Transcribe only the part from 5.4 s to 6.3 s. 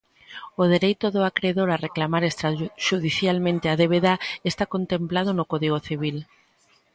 Código civil.